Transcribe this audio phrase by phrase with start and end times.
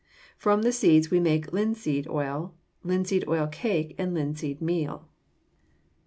[0.35, 5.07] From the seeds we make linseed oil, linseed oil cake, and linseed meal.